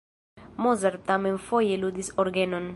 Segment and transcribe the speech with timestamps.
[0.65, 2.69] Mozart tamen foje ludis orgenon.